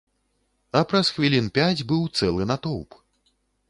А 0.79 0.81
праз 0.93 1.13
хвілін 1.19 1.53
пяць 1.59 1.85
быў 1.93 2.03
цэлы 2.17 2.43
натоўп. 2.53 3.03